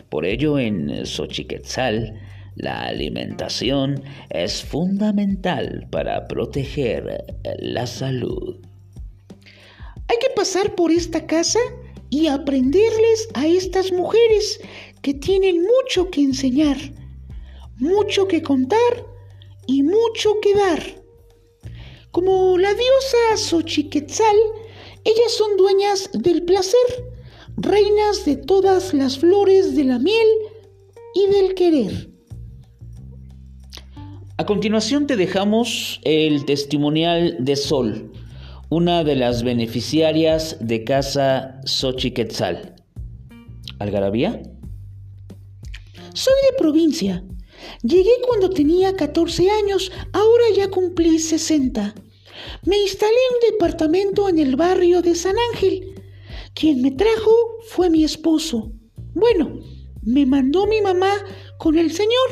Por 0.09 0.25
ello, 0.25 0.57
en 0.57 1.05
Xochiquetzal, 1.05 2.17
la 2.55 2.83
alimentación 2.83 4.01
es 4.29 4.63
fundamental 4.63 5.85
para 5.91 6.29
proteger 6.29 7.25
la 7.59 7.85
salud. 7.87 8.61
Hay 10.07 10.15
que 10.21 10.29
pasar 10.33 10.75
por 10.75 10.91
esta 10.91 11.25
casa 11.25 11.59
y 12.11 12.27
aprenderles 12.27 13.29
a 13.33 13.47
estas 13.47 13.91
mujeres 13.91 14.59
que 15.01 15.15
tienen 15.15 15.61
mucho 15.63 16.11
que 16.11 16.21
enseñar, 16.21 16.77
mucho 17.77 18.27
que 18.27 18.43
contar 18.43 19.07
y 19.65 19.81
mucho 19.81 20.39
que 20.41 20.53
dar. 20.53 20.83
Como 22.11 22.57
la 22.57 22.73
diosa 22.73 23.37
Xochiquetzal, 23.37 24.35
ellas 25.05 25.31
son 25.31 25.55
dueñas 25.55 26.09
del 26.13 26.43
placer, 26.43 26.75
reinas 27.55 28.25
de 28.25 28.35
todas 28.35 28.93
las 28.93 29.17
flores 29.17 29.75
de 29.75 29.85
la 29.85 29.97
miel 29.97 30.27
y 31.15 31.27
del 31.31 31.55
querer. 31.55 32.09
A 34.37 34.45
continuación 34.45 35.07
te 35.07 35.15
dejamos 35.15 36.01
el 36.03 36.43
testimonial 36.45 37.37
de 37.39 37.55
Sol, 37.55 38.11
una 38.71 39.03
de 39.03 39.17
las 39.17 39.43
beneficiarias 39.43 40.55
de 40.61 40.85
Casa 40.85 41.59
Xochiquetzal. 41.65 42.73
¿Algarabía? 43.79 44.41
Soy 46.13 46.33
de 46.49 46.57
provincia. 46.57 47.21
Llegué 47.83 48.13
cuando 48.25 48.49
tenía 48.49 48.95
14 48.95 49.49
años, 49.51 49.91
ahora 50.13 50.45
ya 50.55 50.69
cumplí 50.69 51.19
60. 51.19 51.93
Me 52.65 52.77
instalé 52.77 53.11
en 53.11 53.35
un 53.35 53.51
departamento 53.51 54.29
en 54.29 54.39
el 54.39 54.55
barrio 54.55 55.01
de 55.01 55.15
San 55.15 55.35
Ángel. 55.51 56.01
Quien 56.53 56.81
me 56.81 56.91
trajo 56.91 57.31
fue 57.67 57.89
mi 57.89 58.05
esposo. 58.05 58.71
Bueno, 59.13 59.59
me 60.01 60.25
mandó 60.25 60.65
mi 60.65 60.79
mamá 60.79 61.11
con 61.57 61.77
el 61.77 61.91
señor. 61.91 62.29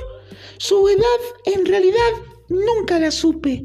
Su 0.58 0.88
edad 0.88 1.20
en 1.54 1.66
realidad 1.66 2.12
nunca 2.48 2.98
la 2.98 3.12
supe. 3.12 3.62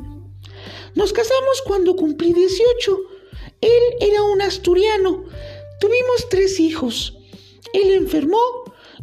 Nos 0.94 1.12
casamos 1.12 1.62
cuando 1.66 1.96
cumplí 1.96 2.32
18. 2.32 2.98
Él 3.60 3.82
era 4.00 4.22
un 4.22 4.42
asturiano. 4.42 5.24
Tuvimos 5.80 6.28
tres 6.30 6.60
hijos. 6.60 7.18
Él 7.72 7.90
enfermó 7.92 8.38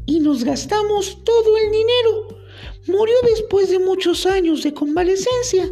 y 0.05 0.19
nos 0.19 0.43
gastamos 0.43 1.23
todo 1.23 1.57
el 1.57 1.71
dinero. 1.71 2.27
Murió 2.87 3.15
después 3.23 3.69
de 3.69 3.79
muchos 3.79 4.25
años 4.25 4.63
de 4.63 4.73
convalecencia. 4.73 5.71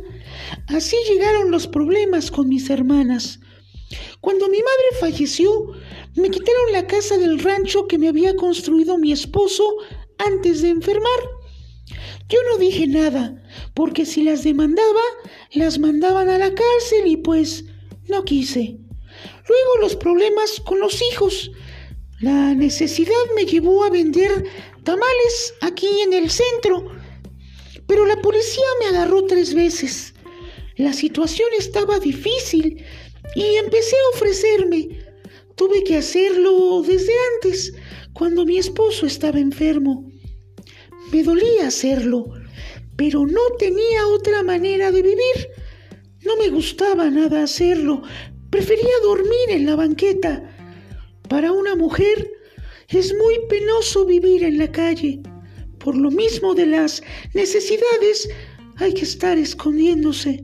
Así 0.68 0.98
llegaron 1.08 1.52
los 1.52 1.68
problemas 1.68 2.32
con 2.32 2.50
mis 2.50 2.70
hermanas. 2.70 3.40
Cuando 4.22 4.48
mi 4.50 4.60
madre 4.60 5.00
falleció, 5.00 5.72
me 6.16 6.30
quitaron 6.30 6.72
la 6.72 6.86
casa 6.86 7.18
del 7.18 7.40
rancho 7.40 7.88
que 7.88 7.98
me 7.98 8.10
había 8.10 8.36
construido 8.36 8.98
mi 8.98 9.12
esposo 9.12 9.64
antes 10.18 10.62
de 10.62 10.70
enfermar. 10.70 11.39
Yo 12.30 12.38
no 12.52 12.58
dije 12.60 12.86
nada, 12.86 13.44
porque 13.74 14.06
si 14.06 14.22
las 14.22 14.44
demandaba, 14.44 15.02
las 15.54 15.80
mandaban 15.80 16.30
a 16.30 16.38
la 16.38 16.54
cárcel 16.54 17.08
y 17.08 17.18
pues 17.18 17.66
no 18.08 18.24
quise. 18.24 18.78
Luego 19.48 19.82
los 19.82 19.96
problemas 19.96 20.62
con 20.64 20.80
los 20.80 21.02
hijos. 21.12 21.52
La 22.22 22.54
necesidad 22.54 23.16
me 23.36 23.46
llevó 23.46 23.84
a 23.84 23.90
vender 23.90 24.46
tamales 24.84 25.54
aquí 25.62 25.88
en 26.02 26.14
el 26.14 26.30
centro, 26.30 26.92
pero 27.88 28.06
la 28.06 28.22
policía 28.22 28.66
me 28.80 28.88
agarró 28.88 29.26
tres 29.26 29.56
veces. 29.56 30.14
La 30.76 30.94
situación 30.94 31.50
estaba 31.58 32.00
difícil 32.00 32.86
y 33.36 33.56
empecé 33.56 33.96
a 33.96 34.16
ofrecerme. 34.16 35.00
Tuve 35.56 35.84
que 35.84 35.98
hacerlo 35.98 36.84
desde 36.86 37.14
antes, 37.36 37.74
cuando 38.14 38.46
mi 38.46 38.58
esposo 38.58 39.06
estaba 39.06 39.40
enfermo. 39.40 40.09
Me 41.12 41.24
dolía 41.24 41.68
hacerlo, 41.68 42.34
pero 42.96 43.26
no 43.26 43.42
tenía 43.58 44.08
otra 44.08 44.44
manera 44.44 44.92
de 44.92 45.02
vivir. 45.02 45.50
No 46.24 46.36
me 46.38 46.50
gustaba 46.50 47.10
nada 47.10 47.44
hacerlo. 47.44 48.04
Prefería 48.50 48.94
dormir 49.04 49.50
en 49.50 49.66
la 49.66 49.76
banqueta. 49.76 50.56
Para 51.28 51.52
una 51.52 51.76
mujer 51.76 52.32
es 52.90 53.14
muy 53.16 53.40
penoso 53.48 54.06
vivir 54.06 54.44
en 54.44 54.58
la 54.58 54.72
calle. 54.72 55.22
Por 55.80 55.96
lo 55.98 56.12
mismo 56.12 56.54
de 56.54 56.66
las 56.66 57.02
necesidades 57.34 58.30
hay 58.78 58.94
que 58.94 59.04
estar 59.04 59.38
escondiéndose. 59.38 60.44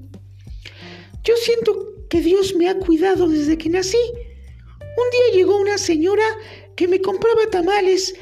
Yo 1.23 1.36
siento 1.38 1.93
que 2.10 2.21
Dios 2.21 2.56
me 2.56 2.69
ha 2.69 2.78
cuidado 2.78 3.28
desde 3.28 3.58
que 3.58 3.69
nací. 3.69 3.97
Un 4.80 5.10
día 5.12 5.38
llegó 5.38 5.58
una 5.58 5.78
señora 5.78 6.23
que 6.75 6.88
me 6.88 7.01
compraba 7.01 7.49
tamales. 7.49 8.15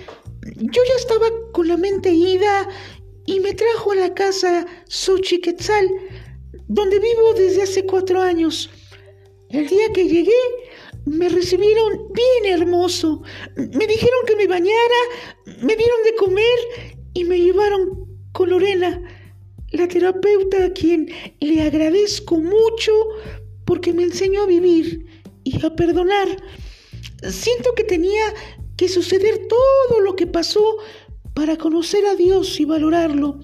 Yo 0.56 0.82
ya 0.88 0.96
estaba 0.98 1.28
con 1.52 1.68
la 1.68 1.78
mente 1.78 2.12
ida 2.12 2.68
y 3.26 3.40
me 3.40 3.54
trajo 3.54 3.92
a 3.92 3.96
la 3.96 4.14
casa 4.14 4.66
Xochiquetzal, 4.90 5.90
donde 6.68 7.00
vivo 7.00 7.34
desde 7.36 7.64
hace 7.64 7.86
cuatro 7.86 8.22
años. 8.22 8.70
El 9.50 9.68
día 9.68 9.92
que 9.94 10.08
llegué, 10.08 10.32
me 11.06 11.30
recibieron 11.30 12.12
bien 12.14 12.60
hermoso. 12.60 13.22
Me 13.56 13.88
dijeron 13.88 14.20
que 14.28 14.36
me 14.36 14.48
bañara, 14.48 15.02
me 15.46 15.76
dieron 15.76 16.04
de 16.04 16.16
comer 16.16 16.60
y 17.14 17.24
me 17.24 17.40
llevaron 17.40 18.08
con 18.32 18.50
Lorena, 18.50 19.02
la 19.72 19.88
terapeuta 19.88 20.66
a 20.66 20.74
quien 20.74 21.10
le 21.40 21.62
agradezco 21.62 22.38
mucho 22.38 22.92
porque 23.66 23.94
me 23.94 24.04
enseñó 24.04 24.44
a 24.44 24.48
vivir 24.48 25.06
y 25.44 25.66
a 25.66 25.76
perdonar. 25.76 26.28
Siento 27.30 27.74
que 27.76 27.84
tenía 27.84 28.34
que 28.78 28.90
suceder 28.90 29.48
todo 29.48 30.00
lo 30.02 30.16
que 30.16 30.28
pasó 30.28 30.78
para 31.34 31.58
conocer 31.58 32.06
a 32.06 32.16
Dios 32.16 32.60
y 32.60 32.66
valorarlo. 32.66 33.40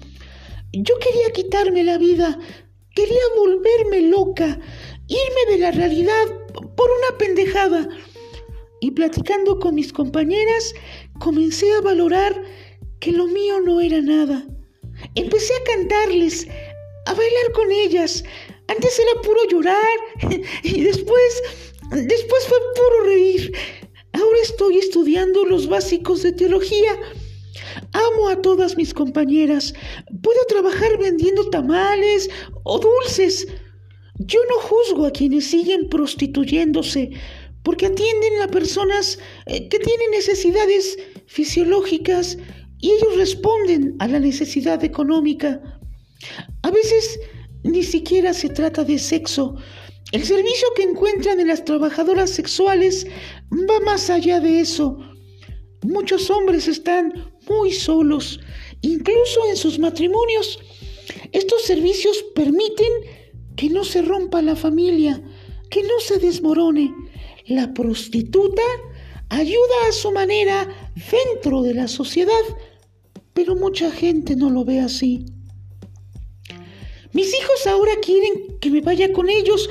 Yo 0.72 0.98
quería 0.98 1.30
quitarme 1.32 1.82
la 1.84 1.98
vida, 1.98 2.38
quería 2.94 3.22
volverme 3.36 4.02
loca, 4.02 4.60
irme 5.08 5.52
de 5.52 5.58
la 5.58 5.70
realidad 5.72 6.26
por 6.76 6.88
una 6.90 7.18
pendejada. 7.18 7.88
Y 8.80 8.92
platicando 8.92 9.58
con 9.58 9.74
mis 9.74 9.92
compañeras, 9.92 10.74
comencé 11.18 11.72
a 11.72 11.80
valorar 11.82 12.42
que 13.00 13.12
lo 13.12 13.26
mío 13.26 13.60
no 13.60 13.80
era 13.80 14.00
nada. 14.00 14.46
Empecé 15.14 15.52
a 15.54 15.64
cantarles, 15.64 16.46
a 17.06 17.14
bailar 17.14 17.52
con 17.52 17.70
ellas. 17.72 18.24
Antes 18.68 18.98
era 18.98 19.20
puro 19.22 19.40
llorar 19.50 19.98
y 20.62 20.82
después, 20.82 21.42
después 21.90 22.46
fue 22.46 22.58
puro 22.76 23.04
reír. 23.04 23.52
Ahora 24.12 24.38
estoy 24.42 24.78
estudiando 24.78 25.44
los 25.44 25.68
básicos 25.68 26.22
de 26.22 26.32
teología. 26.32 26.98
Amo 27.92 28.28
a 28.28 28.40
todas 28.42 28.76
mis 28.76 28.94
compañeras. 28.94 29.74
Puedo 30.22 30.44
trabajar 30.48 30.98
vendiendo 30.98 31.48
tamales 31.50 32.28
o 32.64 32.78
dulces. 32.78 33.46
Yo 34.18 34.40
no 34.48 34.60
juzgo 34.60 35.06
a 35.06 35.12
quienes 35.12 35.46
siguen 35.46 35.88
prostituyéndose 35.88 37.10
porque 37.62 37.86
atienden 37.86 38.40
a 38.42 38.48
personas 38.48 39.18
eh, 39.46 39.68
que 39.68 39.78
tienen 39.78 40.10
necesidades 40.10 40.98
fisiológicas 41.26 42.38
y 42.78 42.90
ellos 42.90 43.16
responden 43.16 43.96
a 43.98 44.08
la 44.08 44.18
necesidad 44.18 44.82
económica. 44.84 45.60
A 46.62 46.70
veces 46.70 47.20
ni 47.62 47.82
siquiera 47.82 48.32
se 48.32 48.48
trata 48.48 48.84
de 48.84 48.98
sexo. 48.98 49.56
El 50.12 50.24
servicio 50.24 50.66
que 50.74 50.82
encuentran 50.82 51.38
en 51.38 51.48
las 51.48 51.64
trabajadoras 51.64 52.30
sexuales 52.30 53.06
va 53.52 53.78
más 53.80 54.10
allá 54.10 54.40
de 54.40 54.60
eso. 54.60 54.98
Muchos 55.82 56.30
hombres 56.30 56.66
están 56.66 57.32
muy 57.48 57.72
solos, 57.72 58.40
incluso 58.82 59.40
en 59.48 59.56
sus 59.56 59.78
matrimonios. 59.78 60.58
Estos 61.32 61.62
servicios 61.62 62.24
permiten 62.34 62.92
que 63.56 63.70
no 63.70 63.84
se 63.84 64.02
rompa 64.02 64.42
la 64.42 64.56
familia, 64.56 65.22
que 65.70 65.82
no 65.82 66.00
se 66.00 66.18
desmorone. 66.18 66.92
La 67.46 67.72
prostituta 67.72 68.62
ayuda 69.28 69.88
a 69.88 69.92
su 69.92 70.10
manera 70.10 70.92
dentro 71.10 71.62
de 71.62 71.74
la 71.74 71.86
sociedad, 71.86 72.42
pero 73.32 73.54
mucha 73.54 73.92
gente 73.92 74.34
no 74.34 74.50
lo 74.50 74.64
ve 74.64 74.80
así. 74.80 75.24
Mis 77.12 77.32
hijos 77.34 77.66
ahora 77.66 77.92
quieren 78.02 78.58
que 78.60 78.70
me 78.70 78.80
vaya 78.80 79.12
con 79.12 79.28
ellos, 79.28 79.68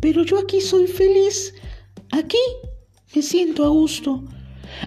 pero 0.00 0.24
yo 0.24 0.38
aquí 0.38 0.60
soy 0.60 0.86
feliz. 0.86 1.54
Aquí 2.12 2.38
me 3.14 3.22
siento 3.22 3.64
a 3.64 3.68
gusto. 3.68 4.22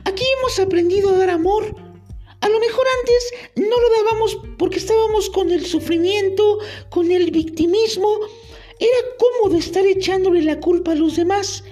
Aquí 0.06 0.24
hemos 0.38 0.60
aprendido 0.60 1.10
a 1.10 1.18
dar 1.18 1.30
amor 1.30 1.92
a 2.42 2.50
lo 2.50 2.60
mejor 2.60 2.86
antes 3.00 3.34
no 3.56 3.80
lo 3.80 3.90
dábamos 4.04 4.38
porque 4.58 4.80
estábamos 4.80 5.30
con 5.30 5.52
el 5.52 5.64
sufrimiento, 5.64 6.58
con 6.90 7.12
el 7.12 7.30
victimismo. 7.30 8.10
Era 8.80 8.98
cómodo 9.20 9.60
estar 9.60 9.86
echándole 9.86 10.42
la 10.42 10.60
culpa 10.60 10.94
a 10.94 10.96
los 10.96 11.16
demás. 11.16 11.64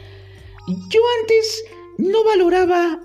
Yo 0.68 1.02
antes 1.22 1.64
no 1.98 2.24
valoraba 2.24 3.02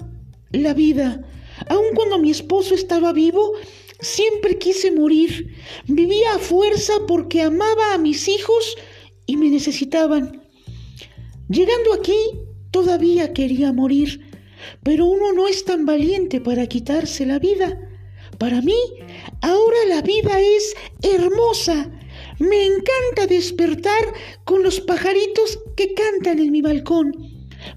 la 0.52 0.74
vida. 0.74 1.26
Aun 1.68 1.94
cuando 1.94 2.18
mi 2.18 2.30
esposo 2.30 2.74
estaba 2.74 3.14
vivo, 3.14 3.54
siempre 3.98 4.58
quise 4.58 4.90
morir. 4.90 5.56
Vivía 5.86 6.34
a 6.34 6.38
fuerza 6.38 6.92
porque 7.08 7.40
amaba 7.40 7.94
a 7.94 7.98
mis 7.98 8.28
hijos 8.28 8.76
y 9.26 9.36
me 9.36 9.50
necesitaban. 9.50 10.42
Llegando 11.48 11.92
aquí, 11.92 12.16
todavía 12.70 13.32
quería 13.32 13.72
morir. 13.72 14.20
Pero 14.82 15.06
uno 15.06 15.32
no 15.32 15.46
es 15.46 15.64
tan 15.64 15.84
valiente 15.84 16.40
para 16.40 16.66
quitarse 16.66 17.26
la 17.26 17.38
vida. 17.38 17.78
Para 18.38 18.60
mí, 18.62 18.76
ahora 19.42 19.76
la 19.88 20.02
vida 20.02 20.40
es 20.40 20.74
hermosa. 21.02 21.90
Me 22.38 22.64
encanta 22.64 23.26
despertar 23.28 24.12
con 24.44 24.62
los 24.62 24.80
pajaritos 24.80 25.58
que 25.76 25.94
cantan 25.94 26.38
en 26.38 26.50
mi 26.50 26.62
balcón. 26.62 27.12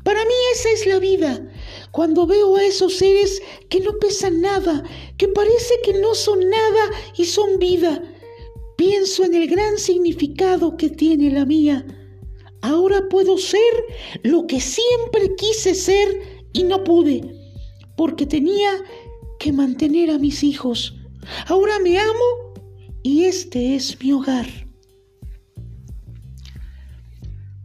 Para 0.04 0.24
mí 0.24 0.34
esa 0.54 0.70
es 0.72 0.86
la 0.86 1.00
vida. 1.00 1.48
Cuando 1.92 2.28
veo 2.28 2.56
a 2.56 2.64
esos 2.64 2.96
seres 2.96 3.42
que 3.70 3.80
no 3.80 3.98
pesan 4.00 4.42
nada, 4.42 4.84
que 5.18 5.28
parece 5.28 5.76
que 5.84 5.94
no 5.94 6.16
son 6.16 6.50
nada 6.50 6.92
y 7.16 7.26
son 7.26 7.60
vida, 7.60 8.02
pienso 8.78 9.26
en 9.26 9.36
el 9.36 9.48
gran 9.50 9.78
significado 9.78 10.78
que 10.78 10.90
tiene 10.90 11.30
la 11.32 11.46
mía. 11.46 11.86
Ahora 12.62 13.10
puedo 13.10 13.38
ser 13.38 13.60
lo 14.24 14.48
que 14.48 14.62
siempre 14.62 15.36
quise 15.36 15.76
ser 15.76 16.08
y 16.54 16.64
no 16.64 16.84
pude, 16.84 17.22
porque 17.98 18.26
tenía 18.26 18.72
que 19.40 19.52
mantener 19.52 20.10
a 20.12 20.18
mis 20.18 20.44
hijos. 20.44 20.96
Ahora 21.48 21.80
me 21.80 22.00
amo 22.00 22.54
y 23.04 23.26
este 23.26 23.76
es 23.76 24.02
mi 24.02 24.14
hogar. 24.14 24.48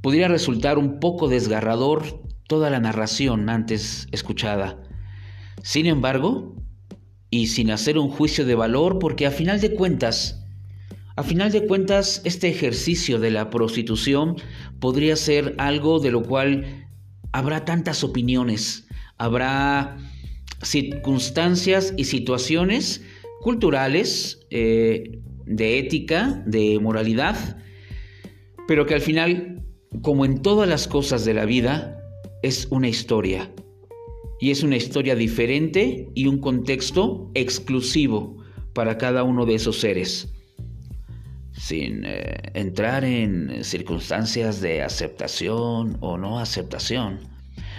Podría 0.03 0.27
resultar 0.27 0.79
un 0.79 0.98
poco 0.98 1.29
desgarrador 1.29 2.22
toda 2.48 2.70
la 2.70 2.81
narración 2.81 3.48
antes 3.48 4.09
escuchada. 4.11 4.83
Sin 5.62 5.87
embargo, 5.87 6.57
y 7.31 7.46
sin 7.46 7.70
hacer 7.70 7.96
un 7.96 8.11
juicio 8.11 8.44
de 8.44 8.55
valor, 8.55 8.98
porque 8.98 9.27
a 9.27 9.31
final 9.31 9.61
de 9.61 9.75
cuentas, 9.75 10.41
a 11.14 11.22
final 11.22 11.53
de 11.53 11.66
cuentas, 11.66 12.22
este 12.25 12.48
ejercicio 12.48 13.18
de 13.18 13.31
la 13.31 13.51
prostitución 13.51 14.37
podría 14.81 15.16
ser 15.16 15.55
algo 15.59 15.98
de 16.01 16.11
lo 16.11 16.22
cual 16.22 16.88
habrá 17.33 17.64
tantas 17.64 18.03
opiniones, 18.03 18.87
habrá 19.18 19.98
circunstancias 20.62 21.92
y 21.96 22.05
situaciones 22.05 23.03
culturales, 23.42 24.46
eh, 24.51 25.20
de 25.44 25.79
ética, 25.79 26.42
de 26.46 26.79
moralidad, 26.81 27.59
pero 28.66 28.87
que 28.87 28.94
al 28.94 29.01
final, 29.01 29.64
como 30.01 30.25
en 30.25 30.40
todas 30.40 30.68
las 30.68 30.88
cosas 30.88 31.25
de 31.25 31.35
la 31.35 31.44
vida, 31.44 31.98
es 32.42 32.68
una 32.70 32.88
historia. 32.88 33.51
Y 34.40 34.51
es 34.51 34.62
una 34.62 34.77
historia 34.77 35.14
diferente 35.14 36.09
y 36.14 36.27
un 36.27 36.38
contexto 36.38 37.31
exclusivo 37.35 38.38
para 38.72 38.98
cada 38.98 39.22
uno 39.22 39.46
de 39.46 39.55
esos 39.55 39.79
seres. 39.79 40.33
Sin 41.73 42.05
eh, 42.05 42.51
entrar 42.53 43.03
en 43.03 43.65
circunstancias 43.65 44.61
de 44.61 44.83
aceptación 44.83 45.97
o 46.01 46.19
no 46.19 46.39
aceptación, 46.39 47.21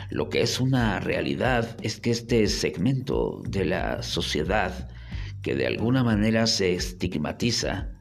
lo 0.09 0.29
que 0.29 0.41
es 0.41 0.59
una 0.59 0.99
realidad 0.99 1.77
es 1.83 1.99
que 1.99 2.09
este 2.09 2.47
segmento 2.47 3.43
de 3.47 3.65
la 3.65 4.01
sociedad 4.01 4.89
que 5.43 5.53
de 5.53 5.67
alguna 5.67 6.03
manera 6.03 6.47
se 6.47 6.73
estigmatiza, 6.73 7.91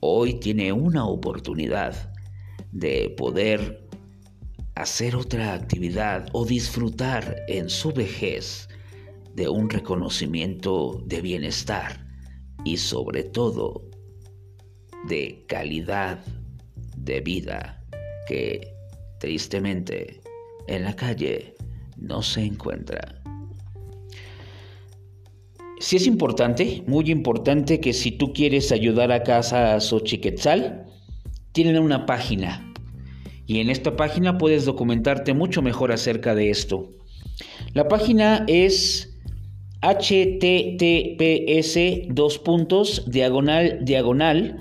hoy 0.00 0.40
tiene 0.40 0.74
una 0.74 1.06
oportunidad 1.06 2.12
de 2.70 3.14
poder 3.16 3.88
hacer 4.74 5.16
otra 5.16 5.54
actividad 5.54 6.28
o 6.34 6.44
disfrutar 6.44 7.36
en 7.48 7.70
su 7.70 7.94
vejez 7.94 8.68
de 9.34 9.48
un 9.48 9.70
reconocimiento 9.70 11.02
de 11.06 11.22
bienestar 11.22 12.06
y 12.62 12.76
sobre 12.76 13.24
todo 13.24 13.89
de 15.08 15.44
calidad 15.46 16.24
de 16.96 17.20
vida 17.20 17.82
que 18.28 18.74
tristemente 19.18 20.20
en 20.66 20.84
la 20.84 20.94
calle 20.94 21.54
no 21.96 22.22
se 22.22 22.44
encuentra. 22.44 23.20
Si 25.78 25.96
es 25.96 26.06
importante, 26.06 26.82
muy 26.86 27.10
importante 27.10 27.80
que 27.80 27.92
si 27.92 28.12
tú 28.12 28.32
quieres 28.32 28.70
ayudar 28.70 29.10
a 29.12 29.22
Casa 29.22 29.80
Xochiquetzal, 29.80 30.84
tienen 31.52 31.78
una 31.78 32.06
página 32.06 32.70
y 33.46 33.60
en 33.60 33.68
esta 33.70 33.96
página 33.96 34.38
puedes 34.38 34.64
documentarte 34.64 35.34
mucho 35.34 35.62
mejor 35.62 35.90
acerca 35.90 36.34
de 36.36 36.50
esto. 36.50 36.90
La 37.72 37.88
página 37.88 38.44
es 38.46 39.18
https 39.80 41.78
dos 42.10 42.38
puntos 42.38 43.10
diagonal 43.10 43.78
diagonal 43.82 44.60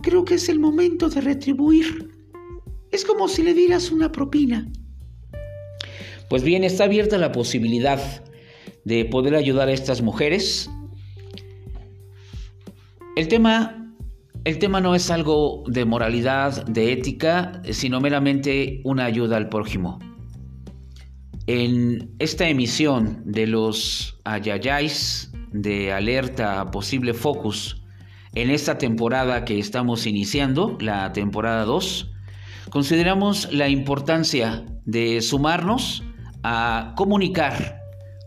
creo 0.00 0.24
que 0.24 0.34
es 0.34 0.48
el 0.48 0.60
momento 0.60 1.08
de 1.08 1.20
retribuir. 1.20 2.08
Es 2.92 3.04
como 3.04 3.26
si 3.28 3.42
le 3.42 3.52
dieras 3.52 3.90
una 3.90 4.12
propina. 4.12 4.70
Pues 6.28 6.42
bien, 6.42 6.64
está 6.64 6.84
abierta 6.84 7.18
la 7.18 7.32
posibilidad 7.32 8.00
de 8.84 9.04
poder 9.04 9.34
ayudar 9.34 9.68
a 9.68 9.72
estas 9.72 10.02
mujeres. 10.02 10.70
El 13.16 13.28
tema 13.28 13.78
el 14.48 14.58
tema 14.58 14.80
no 14.80 14.94
es 14.94 15.10
algo 15.10 15.62
de 15.66 15.84
moralidad, 15.84 16.64
de 16.64 16.92
ética, 16.92 17.60
sino 17.70 18.00
meramente 18.00 18.80
una 18.82 19.04
ayuda 19.04 19.36
al 19.36 19.50
prójimo. 19.50 19.98
En 21.46 22.14
esta 22.18 22.48
emisión 22.48 23.22
de 23.26 23.46
los 23.46 24.18
ayayáis 24.24 25.32
de 25.52 25.92
alerta 25.92 26.60
a 26.60 26.70
posible 26.70 27.12
focus, 27.12 27.82
en 28.34 28.48
esta 28.48 28.78
temporada 28.78 29.44
que 29.44 29.58
estamos 29.58 30.06
iniciando, 30.06 30.78
la 30.80 31.12
temporada 31.12 31.66
2, 31.66 32.10
consideramos 32.70 33.52
la 33.52 33.68
importancia 33.68 34.64
de 34.86 35.20
sumarnos 35.20 36.04
a 36.42 36.94
comunicar, 36.96 37.80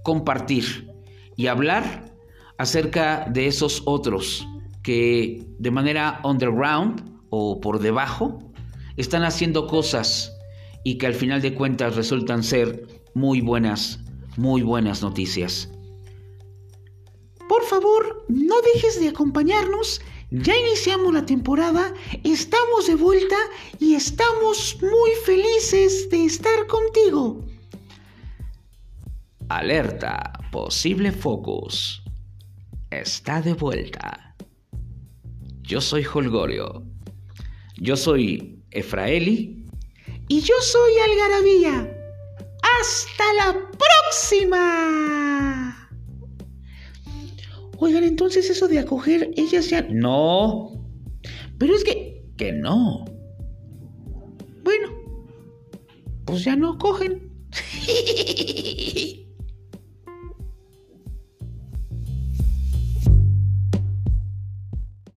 compartir 0.03 0.87
y 1.35 1.47
hablar 1.47 2.13
acerca 2.57 3.25
de 3.29 3.47
esos 3.47 3.81
otros 3.85 4.47
que 4.83 5.45
de 5.59 5.71
manera 5.71 6.21
underground 6.23 7.03
o 7.29 7.59
por 7.59 7.79
debajo 7.79 8.39
están 8.97 9.23
haciendo 9.23 9.67
cosas 9.67 10.31
y 10.83 10.97
que 10.97 11.07
al 11.07 11.13
final 11.13 11.41
de 11.41 11.53
cuentas 11.53 11.95
resultan 11.95 12.43
ser 12.43 12.87
muy 13.13 13.41
buenas, 13.41 13.99
muy 14.37 14.61
buenas 14.61 15.01
noticias. 15.01 15.69
Por 17.47 17.63
favor, 17.63 18.25
no 18.29 18.55
dejes 18.73 18.99
de 18.99 19.09
acompañarnos. 19.09 20.01
Ya 20.31 20.55
iniciamos 20.55 21.13
la 21.13 21.25
temporada, 21.25 21.93
estamos 22.23 22.87
de 22.87 22.95
vuelta 22.95 23.35
y 23.79 23.95
estamos 23.95 24.77
muy 24.81 25.11
felices 25.25 26.09
de 26.09 26.23
estar 26.23 26.67
contigo. 26.67 27.43
Alerta, 29.57 30.31
posible 30.49 31.11
focus. 31.11 32.01
Está 32.89 33.41
de 33.41 33.53
vuelta. 33.53 34.33
Yo 35.61 35.81
soy 35.81 36.05
Holgorio. 36.05 36.85
Yo 37.75 37.97
soy 37.97 38.63
Efraeli. 38.71 39.65
Y 40.29 40.39
yo 40.39 40.55
soy 40.61 40.93
Algarabía. 41.05 41.97
¡Hasta 42.79 43.33
la 43.33 43.69
próxima! 44.11 45.89
Oigan, 47.77 48.05
entonces 48.05 48.49
eso 48.49 48.69
de 48.69 48.79
acoger, 48.79 49.31
ellas 49.35 49.69
ya... 49.69 49.81
No. 49.81 50.71
Pero 51.57 51.75
es 51.75 51.83
que... 51.83 52.23
Que 52.37 52.53
no. 52.53 53.03
Bueno, 54.63 54.87
pues 56.23 56.45
ya 56.45 56.55
no 56.55 56.77
cogen. 56.77 57.29